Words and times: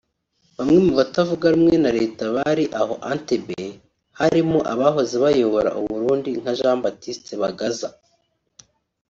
Bamwe 0.57 0.77
mu 0.85 0.93
batavuga 0.99 1.45
rumwe 1.53 1.75
na 1.83 1.91
leta 1.97 2.23
bari 2.35 2.65
aho 2.81 2.93
Entebbe 3.11 3.61
harimo 4.19 4.59
abahoze 4.73 5.15
bayobora 5.23 5.69
u 5.79 5.81
Burundi 5.89 6.29
nka 6.41 6.51
Jean 6.59 6.77
Baptiste 6.85 7.31
Bagaza 7.41 7.89